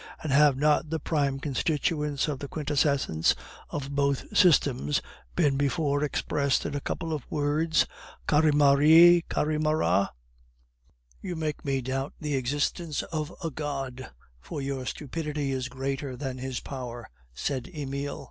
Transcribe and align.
And 0.23 0.31
have 0.31 0.57
not 0.57 0.89
the 0.89 0.99
prime 0.99 1.39
constituents 1.39 2.27
of 2.27 2.39
the 2.39 2.47
quintessence 2.47 3.35
of 3.69 3.91
both 3.91 4.35
systems 4.35 4.99
been 5.35 5.57
before 5.57 6.03
expressed 6.03 6.65
in 6.65 6.73
a 6.73 6.81
couple 6.81 7.13
of 7.13 7.29
words 7.29 7.85
Carymary, 8.27 9.23
Carymara." 9.29 10.09
"You 11.21 11.35
make 11.35 11.63
me 11.63 11.81
doubt 11.81 12.15
the 12.19 12.33
existence 12.35 13.03
of 13.11 13.31
a 13.43 13.51
God, 13.51 14.09
for 14.39 14.59
your 14.59 14.87
stupidity 14.87 15.51
is 15.51 15.69
greater 15.69 16.17
than 16.17 16.39
His 16.39 16.61
power," 16.61 17.07
said 17.35 17.67
Emile. 17.67 18.19